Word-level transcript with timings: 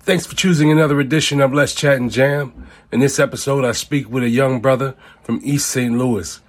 Thanks 0.00 0.26
for 0.26 0.34
choosing 0.34 0.70
another 0.70 1.00
edition 1.00 1.40
of 1.40 1.52
Let's 1.52 1.74
Chat 1.74 1.98
and 1.98 2.10
Jam. 2.10 2.66
In 2.90 3.00
this 3.00 3.18
episode, 3.18 3.64
I 3.64 3.72
speak 3.72 4.08
with 4.08 4.22
a 4.22 4.28
young 4.28 4.60
brother 4.60 4.94
from 5.22 5.40
East 5.42 5.68
St. 5.68 5.96
Louis. 5.96 6.40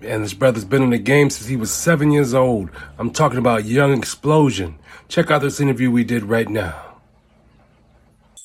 And 0.00 0.24
this 0.24 0.34
brother's 0.34 0.64
been 0.64 0.82
in 0.82 0.90
the 0.90 0.98
game 0.98 1.30
since 1.30 1.46
he 1.46 1.56
was 1.56 1.72
seven 1.72 2.10
years 2.10 2.34
old. 2.34 2.70
I'm 2.98 3.10
talking 3.10 3.38
about 3.38 3.64
Young 3.64 3.96
Explosion. 3.96 4.78
Check 5.08 5.30
out 5.30 5.42
this 5.42 5.60
interview 5.60 5.90
we 5.90 6.02
did 6.02 6.24
right 6.24 6.48
now. 6.48 6.96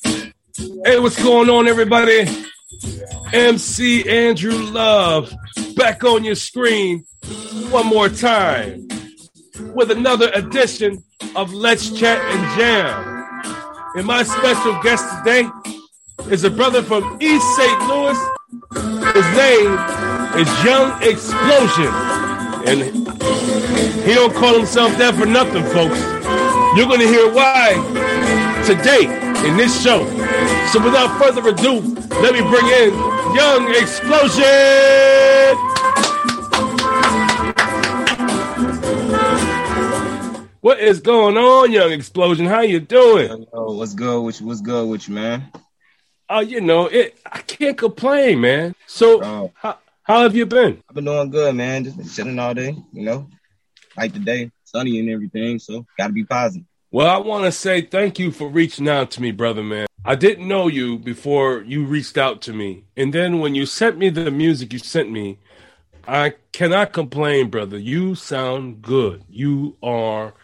Hey, 0.04 1.00
what's 1.00 1.20
going 1.20 1.50
on, 1.50 1.66
everybody? 1.66 2.28
MC 3.32 4.08
Andrew 4.08 4.52
Love 4.52 5.32
back 5.74 6.04
on 6.04 6.24
your 6.24 6.34
screen 6.34 7.04
one 7.70 7.86
more 7.86 8.08
time 8.08 8.86
with 9.74 9.90
another 9.90 10.30
edition 10.34 11.02
of 11.36 11.52
Let's 11.52 11.90
Chat 11.90 12.18
and 12.18 12.58
Jam. 12.58 13.09
And 13.96 14.06
my 14.06 14.22
special 14.22 14.80
guest 14.82 15.04
today 15.18 15.48
is 16.30 16.44
a 16.44 16.50
brother 16.50 16.80
from 16.80 17.18
East 17.20 17.44
St. 17.56 17.80
Louis. 17.88 18.16
His 19.14 19.26
name 19.36 19.72
is 20.38 20.46
Young 20.64 21.02
Explosion. 21.02 21.90
And 22.68 23.08
he 24.04 24.14
don't 24.14 24.32
call 24.32 24.56
himself 24.56 24.96
that 24.98 25.16
for 25.18 25.26
nothing, 25.26 25.64
folks. 25.74 25.98
You're 26.76 26.86
going 26.86 27.00
to 27.00 27.08
hear 27.08 27.32
why 27.32 27.74
today 28.64 29.06
in 29.48 29.56
this 29.56 29.82
show. 29.82 30.06
So 30.72 30.80
without 30.84 31.18
further 31.18 31.48
ado, 31.48 31.80
let 32.22 32.32
me 32.32 32.42
bring 32.42 32.66
in 32.66 32.94
Young 33.34 33.74
Explosion. 33.74 35.69
What 40.62 40.78
is 40.78 41.00
going 41.00 41.38
on, 41.38 41.72
Young 41.72 41.90
Explosion? 41.90 42.44
How 42.44 42.60
you 42.60 42.80
doing? 42.80 43.46
Yo, 43.50 43.72
what's 43.72 43.94
good 43.94 44.20
with 44.20 44.42
you? 44.42 44.46
What's 44.46 44.60
good 44.60 44.90
with 44.90 45.08
you, 45.08 45.14
man? 45.14 45.50
Oh, 46.28 46.40
you 46.40 46.60
know, 46.60 46.84
it. 46.86 47.18
I 47.24 47.38
can't 47.38 47.78
complain, 47.78 48.42
man. 48.42 48.74
So, 48.86 49.50
how, 49.54 49.78
how 50.02 50.20
have 50.20 50.36
you 50.36 50.44
been? 50.44 50.82
I've 50.86 50.94
been 50.94 51.06
doing 51.06 51.30
good, 51.30 51.54
man. 51.54 51.84
Just 51.84 51.96
been 51.96 52.06
chilling 52.06 52.38
all 52.38 52.52
day, 52.52 52.76
you 52.92 53.02
know. 53.02 53.26
Like 53.96 54.12
today, 54.12 54.50
sunny 54.64 54.98
and 55.00 55.08
everything, 55.08 55.58
so 55.58 55.86
gotta 55.96 56.12
be 56.12 56.24
positive. 56.24 56.66
Well, 56.90 57.06
I 57.06 57.16
want 57.16 57.46
to 57.46 57.52
say 57.52 57.80
thank 57.80 58.18
you 58.18 58.30
for 58.30 58.46
reaching 58.46 58.86
out 58.86 59.10
to 59.12 59.22
me, 59.22 59.32
brother, 59.32 59.62
man. 59.62 59.86
I 60.04 60.14
didn't 60.14 60.46
know 60.46 60.66
you 60.66 60.98
before 60.98 61.62
you 61.62 61.86
reached 61.86 62.18
out 62.18 62.42
to 62.42 62.52
me. 62.52 62.84
And 62.98 63.14
then 63.14 63.38
when 63.38 63.54
you 63.54 63.64
sent 63.64 63.96
me 63.96 64.10
the 64.10 64.30
music 64.30 64.74
you 64.74 64.78
sent 64.78 65.10
me, 65.10 65.38
I 66.06 66.34
cannot 66.52 66.92
complain, 66.92 67.48
brother. 67.48 67.78
You 67.78 68.14
sound 68.14 68.82
good. 68.82 69.24
You 69.30 69.78
are 69.82 70.34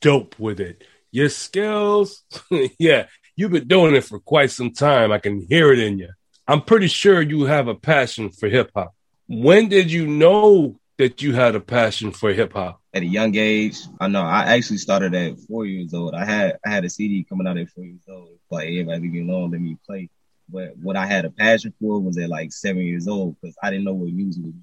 dope 0.00 0.38
with 0.38 0.60
it. 0.60 0.84
Your 1.10 1.28
skills, 1.28 2.22
yeah, 2.78 3.06
you've 3.34 3.52
been 3.52 3.68
doing 3.68 3.94
it 3.94 4.04
for 4.04 4.18
quite 4.18 4.50
some 4.50 4.72
time. 4.72 5.12
I 5.12 5.18
can 5.18 5.46
hear 5.48 5.72
it 5.72 5.78
in 5.78 5.98
you. 5.98 6.10
I'm 6.48 6.62
pretty 6.62 6.88
sure 6.88 7.20
you 7.20 7.44
have 7.44 7.68
a 7.68 7.74
passion 7.74 8.30
for 8.30 8.48
hip 8.48 8.70
hop. 8.74 8.94
When 9.26 9.68
did 9.68 9.90
you 9.90 10.06
know 10.06 10.78
that 10.98 11.20
you 11.20 11.34
had 11.34 11.54
a 11.54 11.60
passion 11.60 12.12
for 12.12 12.32
hip 12.32 12.52
hop? 12.52 12.80
At 12.94 13.02
a 13.02 13.06
young 13.06 13.34
age, 13.36 13.78
I 14.00 14.08
know 14.08 14.22
I 14.22 14.54
actually 14.56 14.78
started 14.78 15.14
at 15.14 15.38
four 15.40 15.66
years 15.66 15.92
old. 15.92 16.14
I 16.14 16.24
had 16.24 16.58
I 16.64 16.70
had 16.70 16.84
a 16.84 16.90
CD 16.90 17.24
coming 17.24 17.46
out 17.46 17.58
at 17.58 17.68
four 17.70 17.84
years 17.84 18.04
old. 18.08 18.38
Like 18.50 18.68
everybody 18.68 19.08
me 19.08 19.22
alone, 19.22 19.50
let 19.50 19.60
me 19.60 19.76
play. 19.84 20.08
But 20.48 20.76
what 20.78 20.96
I 20.96 21.06
had 21.06 21.24
a 21.24 21.30
passion 21.30 21.74
for 21.80 21.98
was 21.98 22.16
at 22.18 22.28
like 22.28 22.52
seven 22.52 22.82
years 22.82 23.08
old 23.08 23.36
because 23.40 23.56
I 23.62 23.70
didn't 23.70 23.84
know 23.84 23.94
what 23.94 24.12
music 24.12 24.44
was. 24.44 24.54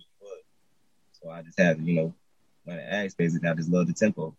So 1.22 1.30
I 1.30 1.42
just 1.42 1.60
had, 1.60 1.86
you 1.86 1.94
know, 1.94 2.14
when 2.64 2.80
I 2.80 2.82
asked, 3.04 3.18
basically, 3.18 3.50
I 3.50 3.54
just 3.54 3.70
loved 3.70 3.90
the 3.90 3.94
tempo. 3.94 4.36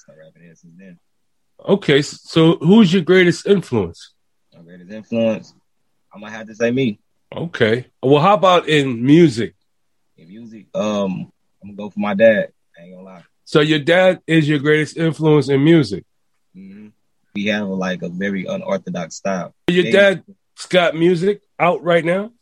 Started 0.00 0.20
rapping 0.34 0.54
since 0.54 0.74
then. 0.78 0.98
Okay, 1.68 2.00
so 2.00 2.56
who's 2.56 2.92
your 2.92 3.02
greatest 3.02 3.46
influence? 3.46 4.14
My 4.56 4.62
greatest 4.62 4.90
influence, 4.90 5.54
I 6.14 6.18
might 6.18 6.30
have 6.30 6.46
to 6.46 6.54
say 6.54 6.70
me. 6.70 6.98
Okay. 7.34 7.86
Well, 8.02 8.20
how 8.22 8.34
about 8.34 8.66
in 8.68 9.04
music? 9.04 9.54
In 10.16 10.28
music, 10.28 10.66
um, 10.74 11.30
I'm 11.62 11.68
gonna 11.70 11.76
go 11.76 11.90
for 11.90 12.00
my 12.00 12.14
dad. 12.14 12.52
I 12.78 12.84
ain't 12.84 12.94
gonna 12.94 13.04
lie. 13.04 13.24
So 13.44 13.60
your 13.60 13.78
dad 13.78 14.20
is 14.26 14.48
your 14.48 14.58
greatest 14.58 14.96
influence 14.96 15.48
in 15.50 15.62
music. 15.62 16.04
hmm 16.54 16.88
We 17.34 17.46
have 17.46 17.68
like 17.68 18.02
a 18.02 18.08
very 18.08 18.46
unorthodox 18.46 19.16
style. 19.16 19.54
Your 19.68 19.84
Yeah. 19.84 20.14
dad's 20.14 20.66
got 20.70 20.96
music 20.96 21.42
out 21.58 21.82
right 21.82 22.04
now? 22.04 22.32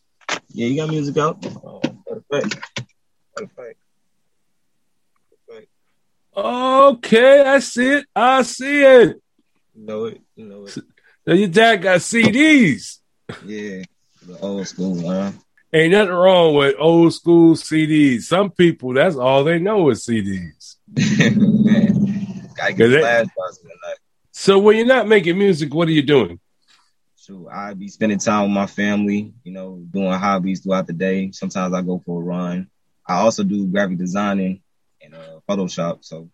Yeah, 0.50 0.66
you 0.68 0.76
got 0.76 0.90
music 0.90 1.16
out. 1.16 1.44
Oh. 1.64 1.80
Perfect. 2.06 2.56
Perfect. 3.36 3.77
Okay, 6.38 7.40
I 7.40 7.58
see 7.58 7.88
it. 7.94 8.06
I 8.14 8.42
see 8.42 8.84
it. 8.84 9.20
You 9.74 9.84
know 9.84 10.04
it. 10.04 10.20
You 10.36 10.44
know 10.44 10.66
it. 10.66 10.70
So 10.70 11.32
your 11.32 11.48
dad 11.48 11.82
got 11.82 11.98
CDs. 11.98 12.98
Yeah. 13.44 13.82
The 14.24 14.38
old 14.40 14.68
school, 14.68 14.94
man. 14.94 15.34
Ain't 15.72 15.92
nothing 15.92 16.14
wrong 16.14 16.54
with 16.54 16.76
old 16.78 17.12
school 17.12 17.56
CDs. 17.56 18.22
Some 18.22 18.52
people, 18.52 18.94
that's 18.94 19.16
all 19.16 19.42
they 19.42 19.58
know 19.58 19.90
is 19.90 20.06
CDs. 20.06 20.76
man. 20.96 22.48
Gotta 22.54 22.72
get 22.72 22.92
Is 22.92 23.04
flashbacks 23.04 23.64
in. 23.64 23.70
So 24.30 24.60
when 24.60 24.76
you're 24.76 24.86
not 24.86 25.08
making 25.08 25.36
music, 25.36 25.74
what 25.74 25.88
are 25.88 25.92
you 25.92 26.02
doing? 26.02 26.38
So 27.16 27.48
I 27.52 27.74
be 27.74 27.88
spending 27.88 28.18
time 28.18 28.42
with 28.42 28.52
my 28.52 28.66
family, 28.66 29.32
you 29.42 29.52
know, 29.52 29.82
doing 29.90 30.12
hobbies 30.12 30.60
throughout 30.60 30.86
the 30.86 30.92
day. 30.92 31.32
Sometimes 31.32 31.74
I 31.74 31.82
go 31.82 32.00
for 32.06 32.22
a 32.22 32.24
run. 32.24 32.70
I 33.04 33.14
also 33.14 33.42
do 33.42 33.66
graphic 33.66 33.98
designing 33.98 34.62
uh, 35.18 35.40
Photoshop. 35.48 36.04
So 36.04 36.28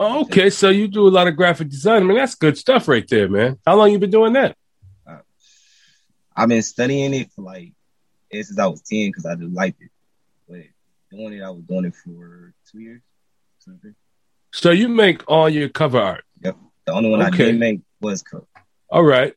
Oh, 0.00 0.20
okay, 0.22 0.48
so 0.48 0.68
you 0.70 0.86
do 0.86 1.08
a 1.08 1.10
lot 1.10 1.26
of 1.26 1.34
graphic 1.36 1.68
design. 1.70 2.02
I 2.02 2.04
mean, 2.06 2.16
that's 2.16 2.36
good 2.36 2.56
stuff 2.56 2.86
right 2.86 3.04
there, 3.08 3.28
man. 3.28 3.58
How 3.66 3.74
long 3.76 3.90
you 3.90 3.98
been 3.98 4.10
doing 4.10 4.32
that? 4.34 4.56
I've 6.36 6.48
been 6.48 6.62
studying 6.62 7.14
it 7.14 7.32
for 7.32 7.42
like 7.42 7.72
ever 8.32 8.44
since 8.44 8.58
I 8.60 8.66
was 8.66 8.80
ten 8.82 9.08
because 9.08 9.26
I 9.26 9.34
just 9.34 9.52
liked 9.52 9.82
it. 9.82 9.90
But 10.48 10.60
doing 11.10 11.32
it, 11.32 11.42
I 11.42 11.50
was 11.50 11.62
doing 11.62 11.86
it 11.86 11.94
for 11.96 12.54
two 12.70 12.78
years. 12.78 13.02
three. 13.64 13.92
So 14.52 14.70
you 14.70 14.88
make 14.88 15.28
all 15.28 15.48
your 15.48 15.68
cover 15.68 15.98
art. 16.00 16.24
Yep. 16.44 16.56
The 16.86 16.92
only 16.92 17.10
one 17.10 17.20
I 17.22 17.28
Okay. 17.28 17.46
didn't 17.46 17.58
make 17.58 17.80
was 18.00 18.22
cook. 18.22 18.48
All 18.88 19.02
right. 19.02 19.34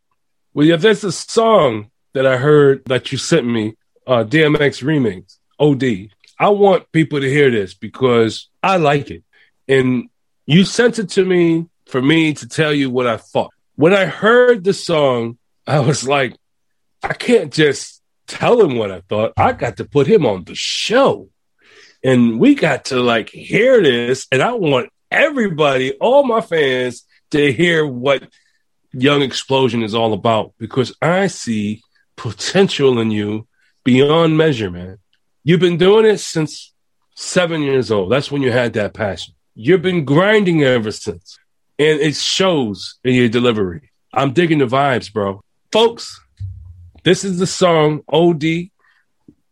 Well, 0.53 0.67
yeah, 0.67 0.75
there's 0.75 1.03
a 1.03 1.11
song 1.11 1.89
that 2.13 2.27
I 2.27 2.37
heard 2.37 2.83
that 2.85 3.11
you 3.11 3.17
sent 3.17 3.47
me, 3.47 3.73
uh, 4.05 4.23
DMX 4.23 4.83
remix, 4.83 5.37
OD. 5.59 6.11
I 6.39 6.49
want 6.49 6.91
people 6.91 7.19
to 7.19 7.27
hear 7.29 7.49
this 7.49 7.73
because 7.73 8.47
I 8.63 8.77
like 8.77 9.09
it. 9.09 9.23
And 9.67 10.09
you 10.45 10.65
sent 10.65 10.99
it 10.99 11.09
to 11.09 11.25
me 11.25 11.67
for 11.87 12.01
me 12.01 12.33
to 12.33 12.47
tell 12.47 12.73
you 12.73 12.89
what 12.89 13.07
I 13.07 13.17
thought. 13.17 13.51
When 13.75 13.93
I 13.93 14.05
heard 14.05 14.63
the 14.63 14.73
song, 14.73 15.37
I 15.65 15.79
was 15.79 16.07
like, 16.07 16.35
I 17.03 17.13
can't 17.13 17.51
just 17.51 18.01
tell 18.27 18.61
him 18.61 18.77
what 18.77 18.91
I 18.91 19.01
thought. 19.01 19.33
I 19.37 19.53
got 19.53 19.77
to 19.77 19.85
put 19.85 20.07
him 20.07 20.25
on 20.25 20.43
the 20.43 20.55
show. 20.55 21.29
And 22.03 22.39
we 22.39 22.55
got 22.55 22.85
to 22.85 22.99
like 22.99 23.29
hear 23.29 23.81
this. 23.81 24.27
And 24.31 24.41
I 24.41 24.53
want 24.53 24.89
everybody, 25.09 25.93
all 25.93 26.23
my 26.23 26.41
fans, 26.41 27.03
to 27.31 27.51
hear 27.51 27.85
what 27.85 28.27
Young 28.93 29.21
Explosion 29.21 29.83
is 29.83 29.95
all 29.95 30.13
about 30.13 30.53
because 30.57 30.95
I 31.01 31.27
see 31.27 31.81
potential 32.17 32.99
in 32.99 33.11
you 33.11 33.47
beyond 33.83 34.37
measure, 34.37 34.69
man. 34.69 34.97
You've 35.43 35.59
been 35.59 35.77
doing 35.77 36.05
it 36.05 36.19
since 36.19 36.70
seven 37.21 37.61
years 37.61 37.91
old. 37.91 38.11
That's 38.11 38.31
when 38.31 38.41
you 38.41 38.51
had 38.51 38.73
that 38.73 38.93
passion. 38.93 39.33
You've 39.53 39.81
been 39.81 40.05
grinding 40.05 40.63
ever 40.63 40.91
since, 40.91 41.37
and 41.77 41.99
it 41.99 42.15
shows 42.15 42.99
in 43.03 43.13
your 43.13 43.29
delivery. 43.29 43.91
I'm 44.13 44.33
digging 44.33 44.57
the 44.57 44.65
vibes, 44.65 45.11
bro. 45.11 45.43
Folks, 45.71 46.19
this 47.03 47.23
is 47.23 47.39
the 47.39 47.47
song 47.47 48.01
OD 48.09 48.69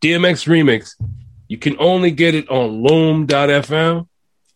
DMX 0.02 0.48
Remix. 0.48 0.96
You 1.48 1.58
can 1.58 1.76
only 1.80 2.12
get 2.12 2.36
it 2.36 2.50
on 2.50 2.84
loom.fm 2.84 4.08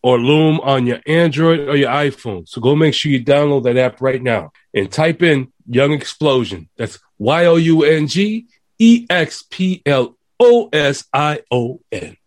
or 0.01 0.19
Loom 0.19 0.59
on 0.59 0.85
your 0.85 0.99
Android 1.07 1.61
or 1.61 1.75
your 1.75 1.89
iPhone. 1.89 2.47
So 2.47 2.61
go 2.61 2.75
make 2.75 2.93
sure 2.93 3.11
you 3.11 3.23
download 3.23 3.63
that 3.63 3.77
app 3.77 4.01
right 4.01 4.21
now 4.21 4.51
and 4.73 4.91
type 4.91 5.23
in 5.23 5.51
Young 5.65 5.93
Explosion. 5.93 6.69
That's 6.77 6.99
Y 7.17 7.45
O 7.45 7.55
U 7.55 7.83
N 7.83 8.07
G 8.07 8.47
E 8.79 9.07
X 9.09 9.43
P 9.49 9.81
L 9.85 10.17
O 10.39 10.69
S 10.73 11.05
I 11.13 11.41
O 11.49 11.79
N. 11.91 12.17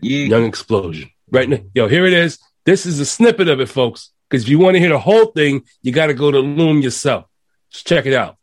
Young 0.00 0.44
Explosion. 0.44 1.10
Right 1.30 1.48
now. 1.48 1.58
Yo, 1.74 1.88
here 1.88 2.06
it 2.06 2.12
is. 2.12 2.38
This 2.64 2.86
is 2.86 3.00
a 3.00 3.06
snippet 3.06 3.48
of 3.48 3.60
it, 3.60 3.68
folks. 3.68 4.10
Because 4.28 4.44
if 4.44 4.48
you 4.48 4.58
want 4.58 4.74
to 4.74 4.80
hear 4.80 4.90
the 4.90 4.98
whole 4.98 5.26
thing, 5.26 5.64
you 5.82 5.92
got 5.92 6.06
to 6.06 6.14
go 6.14 6.30
to 6.30 6.38
Loom 6.38 6.80
yourself. 6.80 7.26
Just 7.70 7.86
check 7.86 8.06
it 8.06 8.14
out 8.14 8.37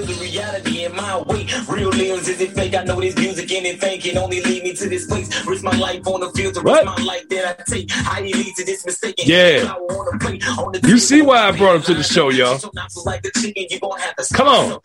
the 0.00 0.14
reality 0.20 0.84
in 0.84 0.96
my 0.96 1.20
way. 1.22 1.46
Real 1.68 1.90
limbs, 1.90 2.28
is 2.28 2.40
it 2.40 2.52
fake? 2.52 2.74
I 2.74 2.84
know 2.84 3.00
this 3.00 3.16
music 3.16 3.52
and 3.52 3.66
it 3.66 3.80
fake 3.80 4.02
can 4.02 4.18
only 4.18 4.40
lead 4.42 4.62
me 4.64 4.74
to 4.74 4.88
this 4.88 5.06
place. 5.06 5.28
Risk 5.46 5.62
my 5.62 5.76
life 5.76 6.06
on 6.06 6.20
the 6.20 6.30
field 6.30 6.54
to 6.54 6.60
risk 6.60 6.84
my 6.84 6.96
life 7.02 7.28
that 7.28 7.60
I 7.60 7.70
take. 7.70 7.90
How 7.90 8.20
you 8.20 8.34
lead 8.34 8.54
to 8.56 8.64
this 8.64 8.84
mistake? 8.86 9.14
Yeah. 9.18 9.74
You 10.84 10.98
see 10.98 11.22
why 11.22 11.48
I 11.48 11.52
brought 11.52 11.76
him 11.76 11.82
to 11.82 11.94
the 11.94 12.02
show, 12.02 12.30
y'all. 12.30 12.58
Come 14.32 14.48
on. 14.48 14.80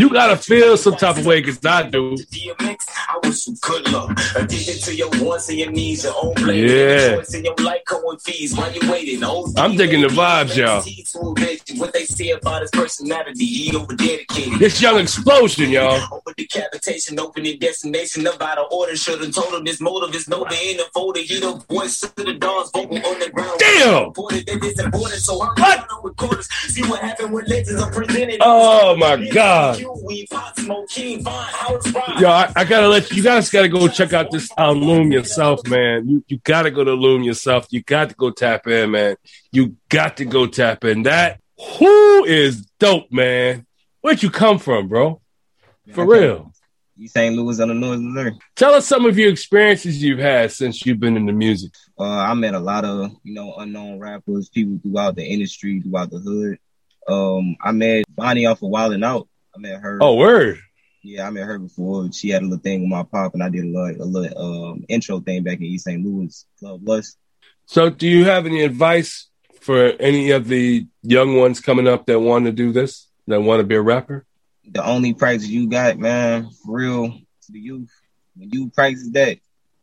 You 0.00 0.08
gotta 0.10 0.36
feel 0.36 0.76
some 0.76 0.96
type 0.96 1.16
of 1.18 1.26
way 1.26 1.40
because 1.40 1.64
I 1.64 1.88
do. 1.88 2.16
I 2.16 3.18
wish 3.24 3.46
you 3.46 3.56
good 3.60 3.90
luck. 3.90 4.18
Addicted 4.36 4.82
to 4.84 4.94
your 4.94 5.10
wants 5.22 5.48
and 5.48 5.58
your 5.58 5.70
needs, 5.70 6.04
your 6.04 6.14
own 6.22 6.34
play. 6.34 6.60
Yeah. 6.60 7.22
I'm 9.56 9.76
digging 9.76 10.02
the 10.02 10.08
vibes, 10.08 10.56
y'all. 10.56 10.82
What 11.78 11.92
they 11.92 12.04
say 12.04 12.30
about 12.30 12.62
his 12.62 12.70
personality 12.70 13.44
over 13.82 13.94
dedicated. 13.94 14.58
This 14.58 14.80
young 14.80 15.00
explosion, 15.00 15.70
y'all. 15.70 16.00
Over 16.12 16.34
decapitation, 16.36 17.18
opening 17.18 17.58
destination 17.58 18.26
of 18.26 18.40
out 18.40 18.58
of 18.58 18.70
order. 18.70 18.96
Should 18.96 19.22
have 19.22 19.34
told 19.34 19.54
him 19.54 19.64
this 19.64 19.80
motive 19.80 20.14
is 20.14 20.28
no 20.28 20.44
in 20.44 20.76
the 20.76 20.86
folder. 20.94 21.20
He 21.20 21.40
the 21.40 21.62
voice 21.68 22.00
to 22.00 22.24
the 22.24 22.34
dogs, 22.34 22.70
vocal 22.70 22.96
on 22.96 23.18
the 23.18 23.30
ground. 23.30 23.58
Damn. 23.58 24.12
What? 24.12 24.32
See 26.44 26.82
what 26.82 27.00
happened 27.00 27.32
when 27.32 27.44
legends 27.46 27.82
are 27.82 27.90
presented. 27.90 28.38
Oh 28.40 28.96
my 28.96 29.28
god. 29.28 29.80
Yo, 29.80 29.92
I, 32.28 32.52
I, 32.56 32.64
gotta 32.64 32.88
let 32.88 33.10
you, 33.10 33.18
you 33.18 33.22
guys 33.22 33.50
gotta 33.50 33.68
go 33.68 33.88
check 33.88 34.12
out 34.12 34.30
this 34.30 34.50
uh, 34.58 34.70
Loom 34.70 35.12
yourself, 35.12 35.66
man. 35.66 36.08
You 36.08 36.24
you 36.28 36.38
gotta 36.44 36.70
go 36.70 36.84
to 36.84 36.92
Loom 36.92 37.22
yourself. 37.22 37.66
You 37.70 37.82
got 37.82 38.10
to 38.10 38.14
go 38.14 38.30
tap 38.30 38.66
in, 38.66 38.92
man. 38.92 39.16
You 39.50 39.76
got 39.88 40.18
to 40.18 40.24
go 40.24 40.46
tap 40.46 40.84
in. 40.84 41.04
That 41.04 41.40
who 41.78 42.24
is 42.24 42.66
dope, 42.78 43.12
man? 43.12 43.66
Where'd 44.02 44.22
you 44.22 44.30
come 44.30 44.58
from, 44.58 44.88
bro? 44.88 45.22
For 45.92 46.04
real. 46.04 46.52
East 46.98 47.14
St. 47.14 47.34
Louis, 47.34 47.58
Illinois, 47.58 47.96
Missouri. 47.96 48.36
Tell 48.56 48.74
us 48.74 48.86
some 48.86 49.06
of 49.06 49.16
your 49.16 49.30
experiences 49.30 50.02
you've 50.02 50.18
had 50.18 50.50
since 50.50 50.84
you've 50.84 50.98
been 50.98 51.16
in 51.16 51.24
the 51.24 51.32
music. 51.32 51.72
Uh, 51.98 52.04
I 52.04 52.34
met 52.34 52.54
a 52.54 52.58
lot 52.58 52.84
of, 52.84 53.12
you 53.22 53.32
know, 53.32 53.54
unknown 53.56 54.00
rappers, 54.00 54.48
people 54.48 54.80
throughout 54.82 55.14
the 55.14 55.24
industry, 55.24 55.80
throughout 55.80 56.10
the 56.10 56.18
hood. 56.18 56.58
Um, 57.08 57.56
I 57.62 57.70
met 57.70 58.04
Bonnie 58.08 58.46
off 58.46 58.62
of 58.62 58.70
Wild 58.70 58.92
and 58.92 59.04
Out. 59.04 59.28
I 59.54 59.58
met 59.58 59.80
her. 59.80 59.98
Oh, 60.00 60.16
word. 60.16 60.58
Yeah, 61.04 61.26
I 61.26 61.30
met 61.30 61.44
her 61.44 61.58
before. 61.60 62.10
She 62.12 62.30
had 62.30 62.42
a 62.42 62.44
little 62.44 62.58
thing 62.58 62.80
with 62.80 62.90
my 62.90 63.04
pop, 63.04 63.34
and 63.34 63.42
I 63.42 63.50
did 63.50 63.64
a 63.64 63.68
little, 63.68 64.02
a 64.02 64.04
little 64.04 64.72
um, 64.72 64.84
intro 64.88 65.20
thing 65.20 65.44
back 65.44 65.58
in 65.58 65.64
East 65.64 65.84
St. 65.84 66.04
Louis 66.04 66.44
Club 66.58 66.80
Lust. 66.86 67.18
So, 67.66 67.88
do 67.88 68.08
you 68.08 68.24
have 68.24 68.46
any 68.46 68.62
advice 68.62 69.28
for 69.60 69.92
any 70.00 70.32
of 70.32 70.48
the 70.48 70.86
young 71.02 71.36
ones 71.36 71.60
coming 71.60 71.86
up 71.86 72.06
that 72.06 72.18
want 72.18 72.46
to 72.46 72.52
do 72.52 72.72
this, 72.72 73.08
that 73.26 73.40
want 73.40 73.60
to 73.60 73.66
be 73.66 73.74
a 73.74 73.82
rapper? 73.82 74.24
The 74.64 74.84
only 74.84 75.14
practice 75.14 75.48
you 75.48 75.68
got, 75.68 75.98
man, 75.98 76.50
for 76.64 76.76
real, 76.76 77.08
to 77.10 77.52
the 77.52 77.58
youth, 77.60 77.90
when 78.36 78.50
you 78.50 78.70
practice 78.70 79.08
that 79.10 79.38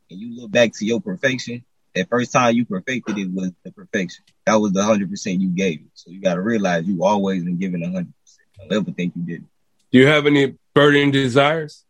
and 0.09 0.19
you 0.19 0.41
look 0.41 0.51
back 0.51 0.73
to 0.73 0.85
your 0.85 1.01
perfection, 1.01 1.63
that 1.95 2.09
first 2.09 2.31
time 2.31 2.55
you 2.55 2.65
perfected 2.65 3.17
it 3.17 3.31
was 3.31 3.51
the 3.63 3.71
perfection. 3.71 4.23
That 4.45 4.55
was 4.55 4.71
the 4.71 4.83
hundred 4.83 5.09
percent 5.09 5.41
you 5.41 5.49
gave 5.49 5.81
it. 5.81 5.91
So 5.93 6.11
you 6.11 6.21
got 6.21 6.35
to 6.35 6.41
realize 6.41 6.87
you 6.87 7.03
always 7.03 7.43
been 7.43 7.57
giving 7.57 7.83
a 7.83 7.87
hundred 7.87 8.13
percent. 8.21 8.47
Don't 8.57 8.81
ever 8.81 8.91
think 8.91 9.13
you 9.15 9.23
didn't. 9.23 9.49
Do 9.91 9.97
you 9.97 10.07
have 10.07 10.25
any 10.25 10.55
burning 10.73 11.11
desires? 11.11 11.83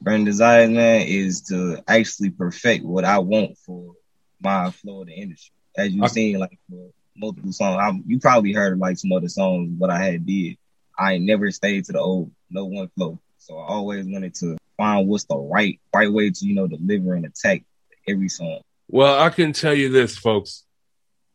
Burning 0.00 0.24
desires, 0.24 0.70
man, 0.70 1.06
is 1.06 1.42
to 1.42 1.82
actually 1.86 2.30
perfect 2.30 2.84
what 2.84 3.04
I 3.04 3.18
want 3.18 3.58
for 3.58 3.94
my 4.40 4.70
Florida 4.70 5.12
industry. 5.12 5.52
As 5.76 5.92
you've 5.92 6.10
seen, 6.10 6.38
like 6.38 6.58
for 6.68 6.90
multiple 7.16 7.52
songs. 7.52 7.78
I, 7.80 8.00
you 8.06 8.18
probably 8.18 8.52
heard 8.52 8.78
like 8.78 8.98
some 8.98 9.12
other 9.12 9.28
songs 9.28 9.70
what 9.76 9.90
I 9.90 10.02
had 10.02 10.26
did. 10.26 10.56
I 11.00 11.16
never 11.16 11.50
stayed 11.50 11.86
to 11.86 11.92
the 11.92 11.98
old 11.98 12.30
no 12.50 12.66
one 12.66 12.88
flow. 12.94 13.18
So 13.38 13.58
I 13.58 13.68
always 13.68 14.06
wanted 14.06 14.34
to 14.36 14.58
find 14.76 15.08
what's 15.08 15.24
the 15.24 15.36
right 15.36 15.80
right 15.94 16.12
way 16.12 16.30
to 16.30 16.46
you 16.46 16.54
know 16.54 16.66
deliver 16.66 17.14
and 17.14 17.24
attack 17.24 17.64
every 18.06 18.28
song. 18.28 18.60
Well, 18.88 19.18
I 19.18 19.30
can 19.30 19.52
tell 19.52 19.74
you 19.74 19.88
this, 19.88 20.18
folks. 20.18 20.64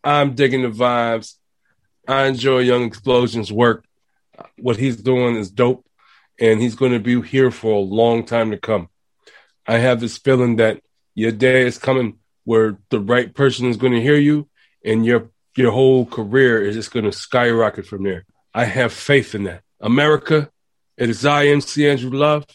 I'm 0.04 0.36
digging 0.36 0.62
the 0.62 0.70
vibes. 0.70 1.34
I 2.08 2.26
enjoy 2.26 2.60
Young 2.60 2.84
Explosion's 2.84 3.52
work. 3.52 3.86
What 4.60 4.78
he's 4.78 4.98
doing 4.98 5.36
is 5.36 5.50
dope, 5.50 5.84
and 6.40 6.62
he's 6.62 6.76
going 6.76 6.92
to 6.92 7.00
be 7.00 7.20
here 7.22 7.50
for 7.50 7.74
a 7.74 7.80
long 7.80 8.24
time 8.24 8.52
to 8.52 8.58
come. 8.58 8.90
I 9.66 9.80
have 9.80 10.00
this 10.00 10.18
feeling 10.20 10.58
that 10.58 10.82
your 11.16 11.32
day 11.32 11.66
is 11.66 11.80
coming 11.80 12.20
where 12.44 12.78
the 12.90 13.00
right 13.00 13.34
person 13.34 13.68
is 13.68 13.78
going 13.78 13.94
to 13.94 14.02
hear 14.02 14.18
you, 14.18 14.48
and 14.84 15.04
your 15.04 15.32
your 15.58 15.72
whole 15.72 16.06
career 16.06 16.62
is 16.62 16.76
just 16.76 16.92
going 16.92 17.06
to 17.06 17.12
skyrocket 17.12 17.88
from 17.88 18.04
there. 18.04 18.26
I 18.56 18.64
have 18.64 18.94
faith 18.94 19.36
in 19.36 19.44
that. 19.44 19.64
America, 19.82 20.50
it 20.96 21.10
is 21.10 21.26
I, 21.26 21.48
MC 21.48 21.90
Andrew 21.90 22.10
Love. 22.10 22.46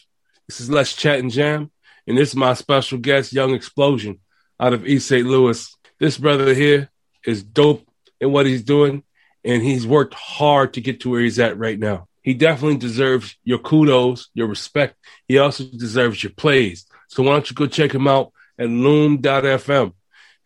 This 0.47 0.59
is 0.59 0.67
Let's 0.67 0.95
Chat 0.95 1.19
and 1.19 1.29
Jam. 1.29 1.69
And 2.07 2.17
this 2.17 2.29
is 2.29 2.35
my 2.35 2.55
special 2.55 2.97
guest, 2.97 3.33
Young 3.33 3.53
Explosion, 3.53 4.19
out 4.59 4.73
of 4.73 4.87
East 4.87 5.07
St. 5.07 5.27
Louis. 5.27 5.77
This 5.99 6.17
brother 6.17 6.55
here 6.55 6.89
is 7.23 7.43
dope 7.43 7.87
in 8.19 8.31
what 8.31 8.47
he's 8.47 8.63
doing, 8.63 9.03
and 9.45 9.61
he's 9.61 9.85
worked 9.85 10.15
hard 10.15 10.73
to 10.73 10.81
get 10.81 11.01
to 11.01 11.11
where 11.11 11.21
he's 11.21 11.37
at 11.37 11.59
right 11.59 11.77
now. 11.77 12.07
He 12.23 12.33
definitely 12.33 12.77
deserves 12.77 13.37
your 13.43 13.59
kudos, 13.59 14.29
your 14.33 14.47
respect. 14.47 14.95
He 15.27 15.37
also 15.37 15.65
deserves 15.65 16.23
your 16.23 16.31
plays. 16.31 16.87
So 17.09 17.21
why 17.21 17.33
don't 17.33 17.47
you 17.47 17.55
go 17.55 17.67
check 17.67 17.93
him 17.93 18.07
out 18.07 18.33
at 18.57 18.69
loom.fm. 18.69 19.93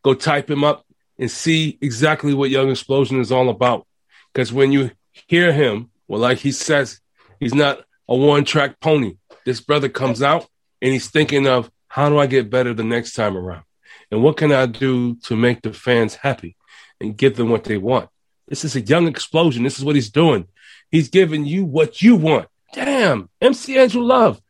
Go 0.03 0.13
type 0.15 0.51
him 0.51 0.65
up 0.65 0.85
and 1.17 1.31
see 1.31 1.77
exactly 1.79 2.33
what 2.33 2.49
Young 2.49 2.71
Explosion 2.71 3.21
is 3.21 3.31
all 3.31 3.47
about. 3.47 3.87
Because 4.33 4.51
when 4.51 4.73
you 4.73 4.91
hear 5.27 5.51
him, 5.51 5.89
well, 6.07 6.19
like 6.19 6.39
he 6.39 6.51
says, 6.51 6.99
he's 7.39 7.53
not 7.53 7.79
a 8.07 8.15
one 8.15 8.45
track 8.45 8.79
pony. 8.79 9.17
This 9.45 9.61
brother 9.61 9.89
comes 9.89 10.21
out 10.21 10.47
and 10.81 10.93
he's 10.93 11.09
thinking 11.09 11.47
of 11.47 11.71
how 11.87 12.09
do 12.09 12.17
I 12.17 12.27
get 12.27 12.49
better 12.49 12.73
the 12.73 12.83
next 12.83 13.13
time 13.13 13.37
around? 13.37 13.63
And 14.11 14.21
what 14.21 14.37
can 14.37 14.51
I 14.51 14.65
do 14.65 15.15
to 15.23 15.35
make 15.35 15.61
the 15.61 15.73
fans 15.73 16.15
happy 16.15 16.55
and 16.99 17.17
give 17.17 17.35
them 17.35 17.49
what 17.49 17.63
they 17.63 17.77
want? 17.77 18.09
This 18.47 18.63
is 18.63 18.75
a 18.75 18.81
young 18.81 19.07
explosion. 19.07 19.63
This 19.63 19.79
is 19.79 19.85
what 19.85 19.95
he's 19.95 20.09
doing. 20.09 20.47
He's 20.91 21.09
giving 21.09 21.45
you 21.45 21.65
what 21.65 22.01
you 22.01 22.15
want. 22.15 22.47
Damn, 22.73 23.29
MC 23.41 23.77
Andrew 23.77 24.03
Love. 24.03 24.41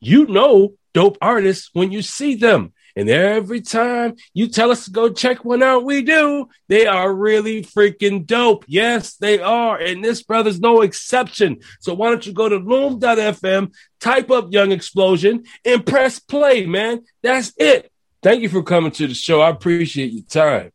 You 0.00 0.26
know 0.26 0.74
dope 0.94 1.18
artists 1.20 1.70
when 1.72 1.90
you 1.90 2.02
see 2.02 2.34
them. 2.34 2.72
And 2.96 3.08
every 3.08 3.60
time 3.60 4.16
you 4.34 4.48
tell 4.48 4.70
us 4.70 4.84
to 4.84 4.90
go 4.90 5.08
check 5.08 5.44
one 5.44 5.62
out, 5.62 5.84
we 5.84 6.02
do. 6.02 6.48
They 6.68 6.86
are 6.86 7.12
really 7.12 7.62
freaking 7.62 8.26
dope. 8.26 8.64
Yes, 8.68 9.16
they 9.16 9.40
are. 9.40 9.78
And 9.78 10.04
this 10.04 10.22
brother's 10.22 10.60
no 10.60 10.82
exception. 10.82 11.60
So 11.80 11.94
why 11.94 12.10
don't 12.10 12.26
you 12.26 12.32
go 12.32 12.48
to 12.48 12.56
loom.fm, 12.56 13.72
type 14.00 14.30
up 14.30 14.52
Young 14.52 14.72
Explosion, 14.72 15.44
and 15.64 15.86
press 15.86 16.18
play, 16.18 16.66
man. 16.66 17.02
That's 17.22 17.52
it. 17.56 17.90
Thank 18.22 18.42
you 18.42 18.48
for 18.48 18.62
coming 18.62 18.92
to 18.92 19.06
the 19.06 19.14
show. 19.14 19.40
I 19.40 19.50
appreciate 19.50 20.12
your 20.12 20.24
time. 20.24 20.70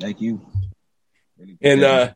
Thank 0.00 0.20
you. 0.20 0.44
And 1.62 1.82
uh 1.82 2.12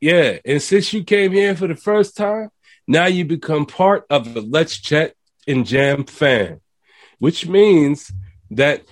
yeah, 0.00 0.38
and 0.44 0.60
since 0.60 0.92
you 0.92 1.04
came 1.04 1.32
here 1.32 1.56
for 1.56 1.66
the 1.66 1.76
first 1.76 2.16
time, 2.16 2.50
now 2.86 3.06
you 3.06 3.24
become 3.24 3.64
part 3.64 4.04
of 4.10 4.34
the 4.34 4.42
Let's 4.42 4.78
Chat 4.78 5.14
and 5.48 5.64
Jam 5.64 6.04
fan 6.04 6.60
which 7.18 7.46
means 7.46 8.12
that 8.50 8.84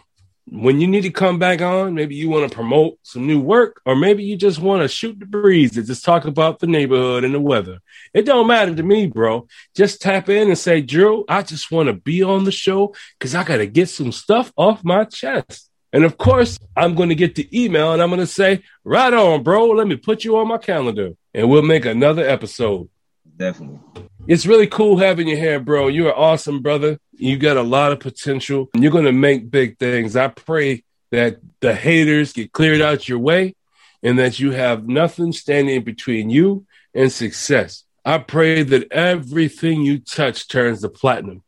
when 0.47 0.81
you 0.81 0.87
need 0.87 1.03
to 1.03 1.11
come 1.11 1.39
back 1.39 1.63
on, 1.63 1.95
maybe 1.95 2.15
you 2.15 2.29
want 2.29 2.49
to 2.49 2.55
promote 2.55 2.99
some 3.03 3.27
new 3.27 3.41
work, 3.41 3.81
or 3.87 3.97
maybe 3.97 4.25
you 4.25 4.37
just 4.37 4.59
want 4.59 4.83
to 4.83 4.89
shoot 4.89 5.19
the 5.19 5.27
breeze 5.27 5.77
and 5.77 5.87
just 5.87 6.05
talk 6.05 6.27
about 6.27 6.59
the 6.59 6.67
neighborhood 6.67 7.25
and 7.25 7.35
the 7.35 7.41
weather. 7.41 7.79
It 8.13 8.27
don't 8.27 8.47
matter 8.47 8.75
to 8.75 8.83
me, 8.83 9.07
bro. 9.07 9.47
Just 9.75 10.03
tap 10.03 10.29
in 10.29 10.49
and 10.49 10.59
say, 10.59 10.83
Drew, 10.83 11.25
I 11.29 11.43
just 11.43 11.71
want 11.71 11.87
to 11.87 11.95
be 11.95 12.23
on 12.23 12.45
the 12.45 12.53
show 12.53 12.95
because 13.19 13.35
I 13.35 13.45
got 13.45 13.59
to 13.59 13.67
get 13.67 13.89
some 13.89 14.13
stuff 14.13 14.53
off 14.57 14.85
my 14.85 15.05
chest. 15.05 15.71
And 15.93 16.05
of 16.05 16.19
course, 16.19 16.59
I'm 16.77 16.95
going 16.95 17.09
to 17.09 17.15
get 17.15 17.37
the 17.37 17.49
email 17.53 17.93
and 17.93 18.03
I'm 18.03 18.11
going 18.11 18.21
to 18.21 18.27
say, 18.27 18.65
right 18.83 19.15
on, 19.15 19.43
bro. 19.45 19.71
Let 19.71 19.87
me 19.87 19.97
put 19.97 20.25
you 20.25 20.37
on 20.39 20.49
my 20.49 20.59
calendar 20.59 21.13
and 21.33 21.49
we'll 21.49 21.63
make 21.63 21.87
another 21.87 22.29
episode. 22.29 22.91
Definitely. 23.37 24.09
It's 24.27 24.47
really 24.47 24.67
cool 24.67 24.97
having 24.97 25.29
you 25.29 25.37
here, 25.37 25.61
bro. 25.61 25.89
You're 25.89 26.09
an 26.09 26.15
awesome 26.17 26.63
brother. 26.63 26.99
You 27.13 27.37
got 27.37 27.59
a 27.59 27.63
lot 27.63 27.93
of 27.93 28.01
potential. 28.01 28.71
You're 28.75 28.91
going 28.91 29.05
to 29.05 29.13
make 29.13 29.51
big 29.51 29.79
things. 29.79 30.17
I 30.17 30.29
pray 30.29 30.83
that 31.11 31.37
the 31.61 31.75
haters 31.75 32.33
get 32.33 32.51
cleared 32.51 32.81
out 32.81 33.07
your 33.07 33.19
way 33.19 33.55
and 34.03 34.19
that 34.19 34.41
you 34.41 34.53
have 34.53 34.89
nothing 34.89 35.33
standing 35.33 35.85
between 35.85 36.31
you 36.31 36.65
and 36.95 37.13
success. 37.13 37.85
I 38.03 38.17
pray 38.17 38.63
that 38.63 38.91
everything 38.91 39.83
you 39.83 39.99
touch 39.99 40.49
turns 40.49 40.81
to 40.81 40.89
platinum. 40.89 41.43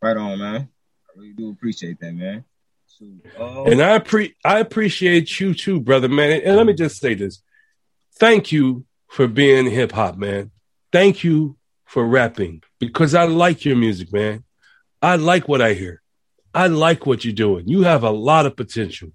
Right 0.00 0.16
on, 0.16 0.38
man. 0.38 0.68
I 1.08 1.18
really 1.18 1.32
do 1.32 1.50
appreciate 1.50 1.98
that, 2.00 2.12
man. 2.12 2.44
So, 2.86 3.06
uh, 3.36 3.64
And 3.64 3.82
I 3.82 3.98
pre- 3.98 4.36
I 4.44 4.60
appreciate 4.60 5.40
you 5.40 5.54
too, 5.54 5.80
brother, 5.80 6.08
man. 6.08 6.40
And 6.44 6.56
let 6.56 6.66
me 6.66 6.72
just 6.72 7.00
say 7.00 7.14
this. 7.14 7.42
Thank 8.14 8.52
you 8.52 8.84
for 9.08 9.26
being 9.26 9.68
hip 9.68 9.90
hop, 9.90 10.16
man. 10.16 10.52
Thank 10.92 11.24
you 11.24 11.56
for 11.92 12.06
rapping 12.06 12.62
because 12.80 13.14
I 13.14 13.24
like 13.24 13.66
your 13.66 13.76
music, 13.76 14.14
man. 14.14 14.44
I 15.02 15.16
like 15.16 15.46
what 15.46 15.60
I 15.60 15.74
hear. 15.74 16.00
I 16.54 16.68
like 16.68 17.04
what 17.04 17.22
you're 17.22 17.34
doing. 17.34 17.68
You 17.68 17.82
have 17.82 18.02
a 18.02 18.10
lot 18.10 18.46
of 18.46 18.56
potential 18.56 19.10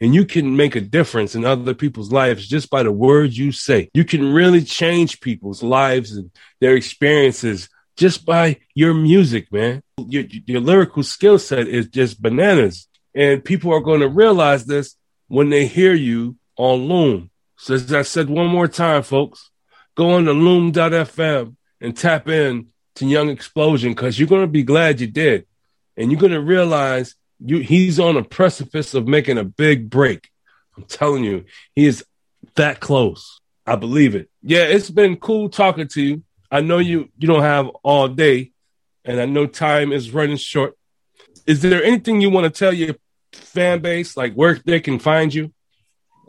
and 0.00 0.14
you 0.14 0.24
can 0.24 0.54
make 0.54 0.76
a 0.76 0.80
difference 0.80 1.34
in 1.34 1.44
other 1.44 1.74
people's 1.74 2.12
lives 2.12 2.46
just 2.46 2.70
by 2.70 2.84
the 2.84 2.92
words 2.92 3.36
you 3.36 3.50
say. 3.50 3.90
You 3.94 4.04
can 4.04 4.32
really 4.32 4.62
change 4.62 5.20
people's 5.20 5.60
lives 5.60 6.12
and 6.12 6.30
their 6.60 6.76
experiences 6.76 7.68
just 7.96 8.24
by 8.24 8.58
your 8.76 8.94
music, 8.94 9.52
man. 9.52 9.82
Your, 9.98 10.22
your 10.46 10.60
lyrical 10.60 11.02
skill 11.02 11.40
set 11.40 11.66
is 11.66 11.88
just 11.88 12.22
bananas. 12.22 12.86
And 13.12 13.44
people 13.44 13.74
are 13.74 13.80
going 13.80 14.02
to 14.02 14.08
realize 14.08 14.66
this 14.66 14.94
when 15.26 15.50
they 15.50 15.66
hear 15.66 15.94
you 15.94 16.36
on 16.56 16.86
Loom. 16.86 17.30
So 17.56 17.74
as 17.74 17.92
I 17.92 18.02
said 18.02 18.30
one 18.30 18.46
more 18.46 18.68
time, 18.68 19.02
folks, 19.02 19.50
go 19.96 20.12
on 20.12 20.26
to 20.26 20.32
loom.fm 20.32 21.56
and 21.80 21.96
tap 21.96 22.28
in 22.28 22.68
to 22.96 23.06
Young 23.06 23.28
Explosion 23.28 23.92
because 23.92 24.18
you're 24.18 24.28
going 24.28 24.42
to 24.42 24.46
be 24.46 24.62
glad 24.62 25.00
you 25.00 25.06
did. 25.06 25.46
And 25.96 26.10
you're 26.10 26.20
going 26.20 26.32
to 26.32 26.40
realize 26.40 27.14
you 27.44 27.58
he's 27.58 27.98
on 27.98 28.16
a 28.16 28.24
precipice 28.24 28.94
of 28.94 29.08
making 29.08 29.38
a 29.38 29.44
big 29.44 29.90
break. 29.90 30.30
I'm 30.76 30.84
telling 30.84 31.24
you, 31.24 31.44
he 31.74 31.86
is 31.86 32.04
that 32.56 32.80
close. 32.80 33.40
I 33.66 33.76
believe 33.76 34.14
it. 34.14 34.30
Yeah, 34.42 34.62
it's 34.62 34.90
been 34.90 35.16
cool 35.16 35.48
talking 35.48 35.88
to 35.88 36.02
you. 36.02 36.22
I 36.50 36.60
know 36.60 36.78
you 36.78 37.10
you 37.18 37.28
don't 37.28 37.42
have 37.42 37.68
all 37.82 38.08
day, 38.08 38.52
and 39.04 39.20
I 39.20 39.26
know 39.26 39.46
time 39.46 39.92
is 39.92 40.10
running 40.10 40.36
short. 40.36 40.76
Is 41.46 41.62
there 41.62 41.82
anything 41.82 42.20
you 42.20 42.30
want 42.30 42.52
to 42.52 42.58
tell 42.58 42.72
your 42.72 42.96
fan 43.32 43.80
base, 43.80 44.16
like 44.16 44.34
where 44.34 44.54
they 44.64 44.80
can 44.80 44.98
find 44.98 45.32
you? 45.32 45.52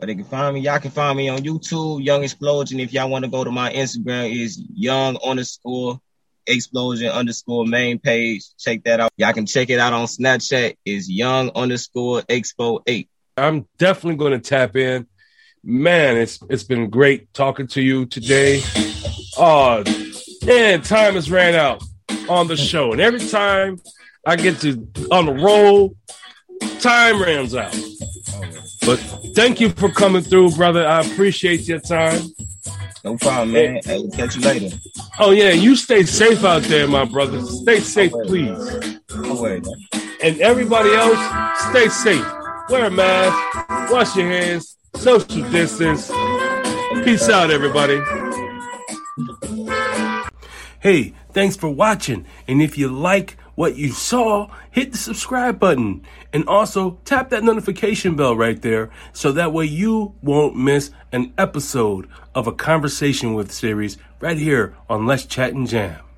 But 0.02 0.08
they 0.08 0.16
can 0.16 0.24
find 0.24 0.54
me. 0.54 0.60
Y'all 0.62 0.80
can 0.80 0.90
find 0.90 1.16
me 1.16 1.28
on 1.28 1.38
YouTube, 1.44 2.04
Young 2.04 2.24
Explosion. 2.24 2.80
If 2.80 2.92
y'all 2.92 3.08
want 3.08 3.24
to 3.24 3.30
go 3.30 3.44
to 3.44 3.52
my 3.52 3.72
Instagram, 3.72 4.36
is 4.36 4.60
Young 4.74 5.16
underscore 5.24 6.00
Explosion 6.48 7.06
underscore 7.06 7.64
main 7.66 8.00
page. 8.00 8.42
Check 8.58 8.82
that 8.82 8.98
out. 8.98 9.12
Y'all 9.16 9.32
can 9.32 9.46
check 9.46 9.70
it 9.70 9.78
out 9.78 9.92
on 9.92 10.06
Snapchat. 10.06 10.74
Is 10.84 11.08
Young 11.08 11.52
underscore 11.54 12.22
Expo 12.22 12.82
eight. 12.88 13.10
I'm 13.36 13.68
definitely 13.78 14.16
going 14.16 14.32
to 14.32 14.40
tap 14.40 14.74
in. 14.74 15.06
Man, 15.62 16.16
it's 16.16 16.40
it's 16.50 16.64
been 16.64 16.90
great 16.90 17.32
talking 17.32 17.68
to 17.68 17.80
you 17.80 18.04
today. 18.04 18.60
Oh, 19.38 19.84
man, 20.44 20.82
time 20.82 21.14
has 21.14 21.30
ran 21.30 21.54
out 21.54 21.80
on 22.28 22.48
the 22.48 22.56
show, 22.56 22.90
and 22.90 23.00
every 23.00 23.20
time 23.20 23.78
I 24.26 24.34
get 24.34 24.58
to 24.62 24.84
on 25.12 25.26
the 25.26 25.32
roll, 25.32 25.94
time 26.80 27.22
runs 27.22 27.54
out. 27.54 27.70
But 28.84 28.98
thank 29.34 29.60
you 29.60 29.70
for 29.70 29.90
coming 29.90 30.22
through, 30.22 30.52
brother. 30.52 30.86
I 30.86 31.00
appreciate 31.00 31.68
your 31.68 31.80
time. 31.80 32.22
No 33.04 33.16
problem, 33.16 33.52
man. 33.52 33.80
Hey, 33.84 33.98
we'll 33.98 34.10
catch 34.10 34.36
you 34.36 34.42
later. 34.42 34.76
Oh 35.18 35.32
yeah, 35.32 35.50
you 35.50 35.74
stay 35.74 36.04
safe 36.04 36.44
out 36.44 36.62
there, 36.62 36.86
my 36.86 37.04
brother. 37.04 37.40
Stay 37.42 37.80
safe, 37.80 38.12
please. 38.24 39.00
No 39.16 39.40
way, 39.40 39.60
man. 39.60 40.02
And 40.22 40.40
everybody 40.40 40.90
else, 40.94 41.18
stay 41.70 41.88
safe. 41.88 42.24
Wear 42.68 42.84
a 42.86 42.90
mask, 42.90 43.90
wash 43.90 44.14
your 44.14 44.28
hands, 44.28 44.76
social 44.94 45.42
distance. 45.50 46.08
Peace 47.04 47.28
out, 47.28 47.50
everybody. 47.50 48.00
Hey, 50.78 51.14
thanks 51.32 51.56
for 51.56 51.68
watching. 51.70 52.24
And 52.46 52.62
if 52.62 52.78
you 52.78 52.88
like 52.88 53.36
what 53.62 53.76
you 53.76 53.92
saw, 53.92 54.48
hit 54.72 54.90
the 54.90 54.98
subscribe 54.98 55.60
button 55.60 56.02
and 56.32 56.44
also 56.48 56.98
tap 57.04 57.30
that 57.30 57.44
notification 57.44 58.16
bell 58.16 58.36
right 58.36 58.60
there 58.60 58.90
so 59.12 59.30
that 59.30 59.52
way 59.52 59.64
you 59.64 60.12
won't 60.20 60.56
miss 60.56 60.90
an 61.12 61.32
episode 61.38 62.08
of 62.34 62.48
a 62.48 62.52
conversation 62.52 63.34
with 63.34 63.52
series 63.52 63.98
right 64.18 64.36
here 64.36 64.74
on 64.90 65.06
Let's 65.06 65.26
Chat 65.26 65.54
and 65.54 65.68
Jam. 65.68 66.11